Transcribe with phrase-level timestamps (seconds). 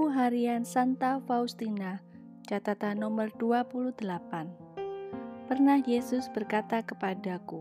[0.00, 2.00] Buku Harian Santa Faustina,
[2.48, 4.00] catatan nomor 28.
[5.44, 7.60] Pernah Yesus berkata kepadaku,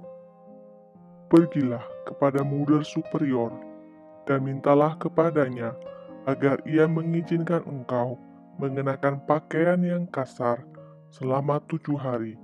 [1.27, 3.51] Pergilah kepada muda superior
[4.23, 5.75] dan mintalah kepadanya
[6.31, 8.15] agar ia mengizinkan engkau
[8.55, 10.63] mengenakan pakaian yang kasar
[11.11, 12.39] selama tujuh hari.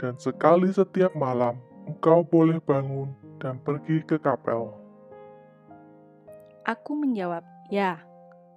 [0.00, 4.72] Dan sekali setiap malam engkau boleh bangun dan pergi ke kapel.
[6.64, 8.00] Aku menjawab, ya,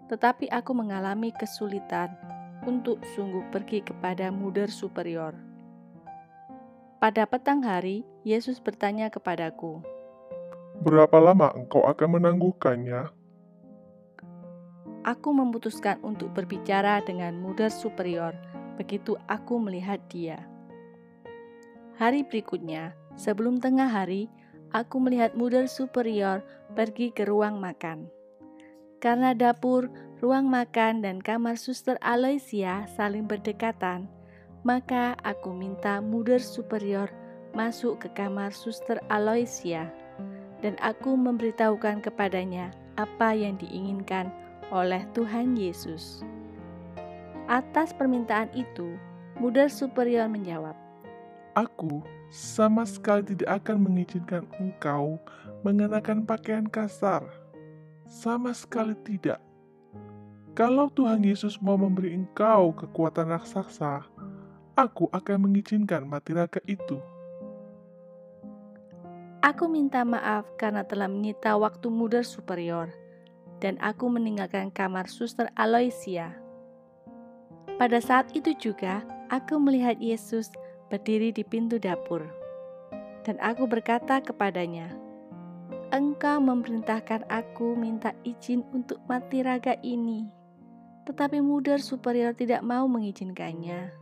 [0.07, 2.11] tetapi aku mengalami kesulitan
[2.65, 5.35] untuk sungguh pergi kepada muda superior.
[6.97, 9.85] Pada petang hari, Yesus bertanya kepadaku,
[10.77, 13.09] Berapa lama engkau akan menangguhkannya?
[15.09, 18.37] Aku memutuskan untuk berbicara dengan muda superior
[18.77, 20.37] begitu aku melihat dia.
[21.97, 24.29] Hari berikutnya, sebelum tengah hari,
[24.69, 26.45] aku melihat muda superior
[26.77, 28.05] pergi ke ruang makan.
[28.97, 34.09] Karena dapur, ruang makan, dan kamar suster Aloysia saling berdekatan,
[34.65, 37.07] maka aku minta muda superior
[37.53, 39.93] masuk ke kamar suster Aloysia,
[40.65, 44.33] dan aku memberitahukan kepadanya apa yang diinginkan
[44.73, 46.25] oleh Tuhan Yesus.
[47.47, 48.97] Atas permintaan itu,
[49.39, 50.75] muda superior menjawab,
[51.57, 55.17] Aku sama sekali tidak akan mengizinkan engkau
[55.65, 57.25] mengenakan pakaian kasar.
[58.07, 59.43] Sama sekali tidak.
[60.55, 64.07] Kalau Tuhan Yesus mau memberi engkau kekuatan raksasa,
[64.79, 66.97] aku akan mengizinkan mati raga itu.
[69.43, 72.89] Aku minta maaf karena telah menyita waktu muda superior,
[73.59, 76.31] dan aku meninggalkan kamar suster Aloysia.
[77.77, 80.49] Pada saat itu juga, aku melihat Yesus
[80.89, 82.25] berdiri di pintu dapur.
[83.27, 84.95] Dan aku berkata kepadanya,
[85.87, 90.27] Engkau memerintahkan aku minta izin untuk mati raga ini,
[91.07, 93.95] tetapi muda superior tidak mau mengizinkannya.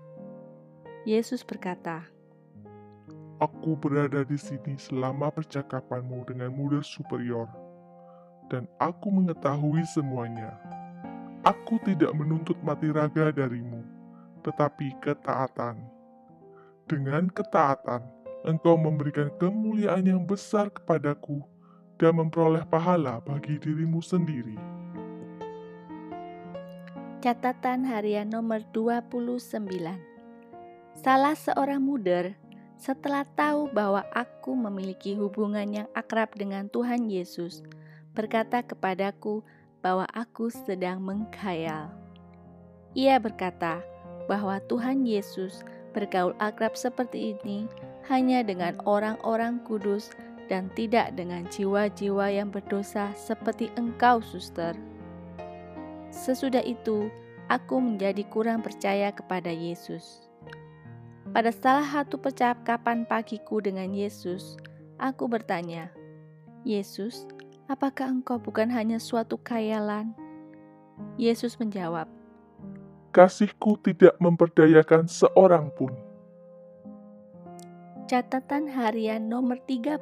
[1.05, 2.09] Yesus berkata,
[3.37, 7.45] Aku berada di sini selama percakapanmu dengan muda superior,
[8.49, 10.57] dan aku mengetahui semuanya.
[11.45, 13.85] Aku tidak menuntut mati raga darimu,
[14.41, 15.95] tetapi ketaatan
[16.85, 18.05] dengan ketaatan,
[18.45, 21.41] engkau memberikan kemuliaan yang besar kepadaku
[21.95, 24.57] dan memperoleh pahala bagi dirimu sendiri.
[27.23, 29.49] Catatan harian nomor 29
[30.95, 32.37] Salah seorang muda
[32.75, 37.63] setelah tahu bahwa aku memiliki hubungan yang akrab dengan Tuhan Yesus,
[38.13, 39.41] berkata kepadaku
[39.79, 41.89] bahwa aku sedang mengkhayal.
[42.93, 43.79] Ia berkata
[44.29, 47.65] bahwa Tuhan Yesus bergaul akrab seperti ini
[48.11, 50.11] hanya dengan orang-orang kudus
[50.47, 54.77] dan tidak dengan jiwa-jiwa yang berdosa seperti engkau, suster.
[56.13, 57.09] Sesudah itu,
[57.51, 60.25] aku menjadi kurang percaya kepada Yesus.
[61.35, 64.55] Pada salah satu percakapan pagiku dengan Yesus,
[65.01, 65.91] aku bertanya,
[66.63, 67.27] "Yesus,
[67.67, 70.15] apakah engkau bukan hanya suatu khayalan?"
[71.19, 72.07] Yesus menjawab,
[73.11, 76.04] kasihku tidak memperdayakan seorang pun.
[78.05, 79.97] Catatan harian nomor 30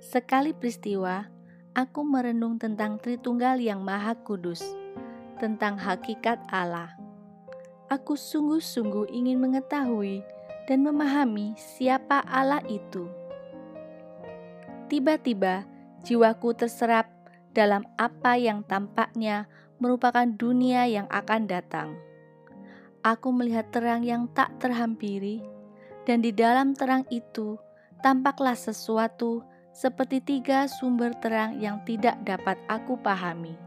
[0.00, 1.28] Sekali peristiwa,
[1.76, 4.64] aku merenung tentang Tritunggal yang Maha Kudus,
[5.36, 6.96] tentang hakikat Allah.
[7.92, 10.24] Aku sungguh-sungguh ingin mengetahui
[10.64, 13.04] dan memahami siapa Allah itu.
[14.88, 15.68] Tiba-tiba,
[16.08, 17.12] jiwaku terserap
[17.52, 19.44] dalam apa yang tampaknya
[19.76, 22.00] merupakan dunia yang akan datang.
[23.04, 25.44] Aku melihat terang yang tak terhampiri,
[26.06, 27.58] dan di dalam terang itu
[28.00, 29.42] tampaklah sesuatu
[29.74, 33.58] seperti tiga sumber terang yang tidak dapat aku pahami.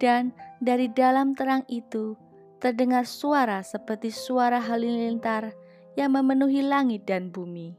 [0.00, 0.32] Dan
[0.62, 2.16] dari dalam terang itu
[2.62, 5.52] terdengar suara seperti suara halilintar
[5.98, 7.76] yang memenuhi langit dan bumi.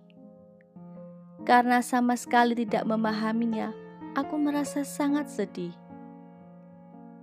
[1.44, 3.74] Karena sama sekali tidak memahaminya,
[4.16, 5.76] aku merasa sangat sedih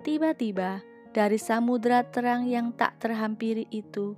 [0.01, 0.81] Tiba-tiba,
[1.13, 4.17] dari samudera terang yang tak terhampiri itu,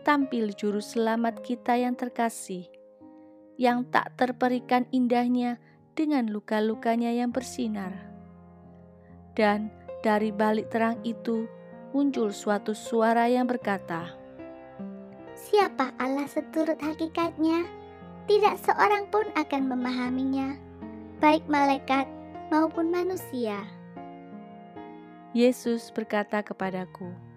[0.00, 2.64] tampil juru selamat kita yang terkasih,
[3.60, 5.60] yang tak terperikan indahnya
[5.92, 7.92] dengan luka-lukanya yang bersinar.
[9.36, 9.68] Dan
[10.00, 11.44] dari balik terang itu
[11.92, 14.16] muncul suatu suara yang berkata,
[15.36, 17.64] Siapa Allah seturut hakikatnya?
[18.28, 20.54] Tidak seorang pun akan memahaminya,
[21.18, 22.06] baik malaikat
[22.52, 23.58] maupun manusia.
[25.34, 27.29] Yesus berkata kepadaku,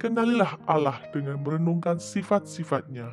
[0.00, 3.12] Kenalilah Allah dengan merenungkan sifat-sifatnya.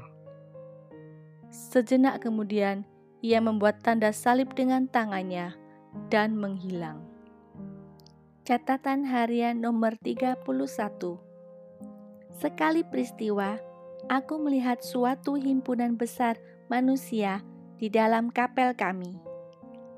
[1.51, 2.87] Sejenak kemudian,
[3.19, 5.51] ia membuat tanda salib dengan tangannya
[6.07, 7.03] dan menghilang.
[8.47, 10.47] Catatan harian nomor 31
[12.31, 13.59] Sekali peristiwa,
[14.07, 16.39] aku melihat suatu himpunan besar
[16.71, 17.43] manusia
[17.75, 19.19] di dalam kapel kami,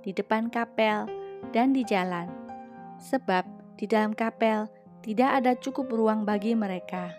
[0.01, 1.05] di depan kapel
[1.53, 2.25] dan di jalan,
[2.97, 3.45] sebab
[3.77, 4.65] di dalam kapel
[5.05, 7.15] tidak ada cukup ruang bagi mereka.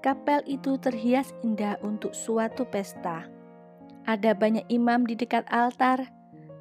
[0.00, 3.28] Kapel itu terhias indah untuk suatu pesta.
[4.08, 6.08] Ada banyak imam di dekat altar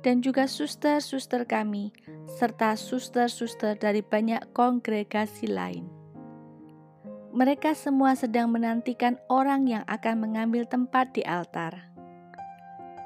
[0.03, 1.95] dan juga suster-suster kami,
[2.35, 5.87] serta suster-suster dari banyak kongregasi lain.
[7.29, 11.77] Mereka semua sedang menantikan orang yang akan mengambil tempat di altar.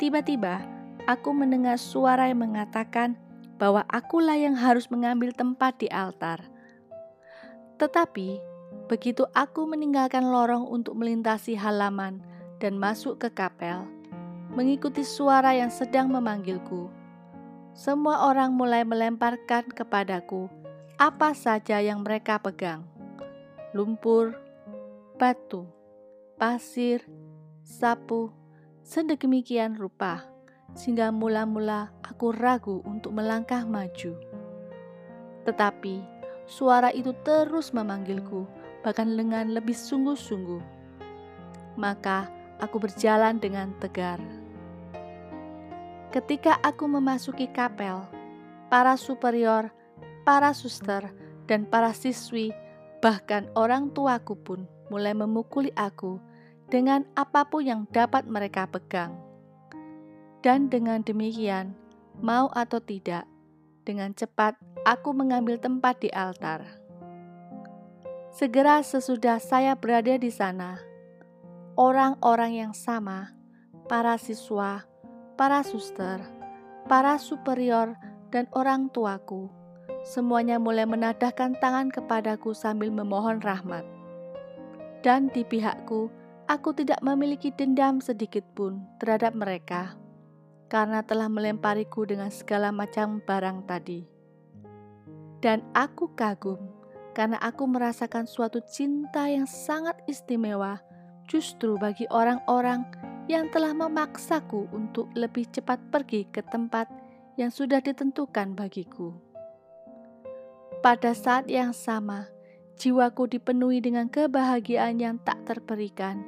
[0.02, 0.64] Tiba-tiba,
[1.06, 3.20] aku mendengar suara yang mengatakan
[3.62, 6.53] bahwa akulah yang harus mengambil tempat di altar.
[7.84, 8.40] Tetapi,
[8.88, 12.24] begitu aku meninggalkan lorong untuk melintasi halaman
[12.64, 13.84] dan masuk ke kapel,
[14.56, 16.88] mengikuti suara yang sedang memanggilku.
[17.76, 20.48] Semua orang mulai melemparkan kepadaku
[20.96, 22.88] apa saja yang mereka pegang:
[23.76, 24.32] lumpur,
[25.20, 25.68] batu,
[26.40, 27.04] pasir,
[27.68, 28.32] sapu,
[28.80, 30.24] sedemikian rupa,
[30.72, 34.16] sehingga mula-mula aku ragu untuk melangkah maju.
[35.44, 36.13] Tetapi
[36.46, 38.46] suara itu terus memanggilku,
[38.84, 40.62] bahkan dengan lebih sungguh-sungguh.
[41.80, 42.30] Maka
[42.62, 44.22] aku berjalan dengan tegar.
[46.14, 48.06] Ketika aku memasuki kapel,
[48.70, 49.74] para superior,
[50.22, 51.10] para suster,
[51.50, 52.54] dan para siswi,
[53.02, 56.22] bahkan orang tuaku pun mulai memukuli aku
[56.70, 59.18] dengan apa pun yang dapat mereka pegang.
[60.44, 61.74] Dan dengan demikian,
[62.20, 63.26] mau atau tidak,
[63.84, 64.56] dengan cepat
[64.88, 66.64] aku mengambil tempat di altar.
[68.34, 70.82] Segera sesudah saya berada di sana,
[71.78, 73.30] orang-orang yang sama,
[73.86, 74.82] para siswa,
[75.38, 76.18] para suster,
[76.90, 77.94] para superior,
[78.34, 79.54] dan orang tuaku.
[80.04, 83.86] Semuanya mulai menadahkan tangan kepadaku sambil memohon rahmat.
[85.06, 86.10] Dan di pihakku,
[86.50, 89.96] aku tidak memiliki dendam sedikit pun terhadap mereka,
[90.74, 94.10] karena telah melempariku dengan segala macam barang tadi.
[95.38, 96.58] Dan aku kagum
[97.14, 100.82] karena aku merasakan suatu cinta yang sangat istimewa
[101.30, 102.90] justru bagi orang-orang
[103.30, 106.90] yang telah memaksaku untuk lebih cepat pergi ke tempat
[107.38, 109.14] yang sudah ditentukan bagiku.
[110.82, 112.28] Pada saat yang sama,
[112.82, 116.20] jiwaku dipenuhi dengan kebahagiaan yang tak terperikan,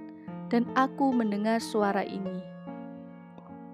[0.48, 2.55] dan aku mendengar suara ini.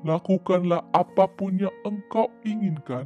[0.01, 3.05] Lakukanlah apa pun yang engkau inginkan,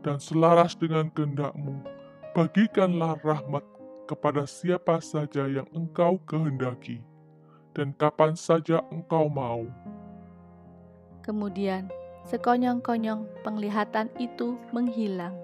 [0.00, 1.84] dan selaras dengan kehendakmu,
[2.32, 3.64] bagikanlah rahmat
[4.08, 7.00] kepada siapa saja yang engkau kehendaki
[7.74, 9.66] dan kapan saja engkau mau.
[11.26, 11.90] Kemudian,
[12.28, 15.34] sekonyong-konyong penglihatan itu menghilang.